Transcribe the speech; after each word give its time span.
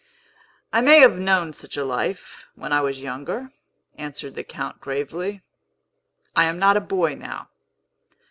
"I 0.73 0.81
may 0.81 0.99
have 1.01 1.19
known 1.19 1.53
such 1.53 1.77
a 1.77 1.85
life, 1.85 2.47
when 2.55 2.73
I 2.73 2.81
was 2.81 3.03
younger," 3.03 3.51
answered 3.99 4.33
the 4.33 4.43
Count 4.43 4.81
gravely. 4.81 5.43
"I 6.35 6.45
am 6.45 6.57
not 6.57 6.75
a 6.75 6.81
boy 6.81 7.13
now. 7.13 7.49